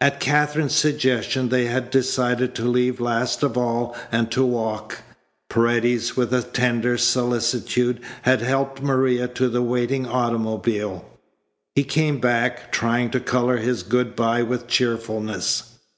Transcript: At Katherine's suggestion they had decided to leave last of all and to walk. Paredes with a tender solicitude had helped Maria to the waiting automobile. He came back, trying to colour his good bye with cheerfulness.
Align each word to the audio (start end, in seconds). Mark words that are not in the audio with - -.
At 0.00 0.18
Katherine's 0.18 0.74
suggestion 0.74 1.50
they 1.50 1.66
had 1.66 1.90
decided 1.90 2.54
to 2.54 2.64
leave 2.64 3.02
last 3.02 3.42
of 3.42 3.58
all 3.58 3.94
and 4.10 4.30
to 4.30 4.42
walk. 4.42 5.02
Paredes 5.50 6.16
with 6.16 6.32
a 6.32 6.40
tender 6.40 6.96
solicitude 6.96 8.00
had 8.22 8.40
helped 8.40 8.80
Maria 8.80 9.28
to 9.28 9.50
the 9.50 9.60
waiting 9.60 10.06
automobile. 10.06 11.04
He 11.74 11.84
came 11.84 12.18
back, 12.18 12.72
trying 12.72 13.10
to 13.10 13.20
colour 13.20 13.58
his 13.58 13.82
good 13.82 14.16
bye 14.16 14.42
with 14.42 14.68
cheerfulness. 14.68 15.64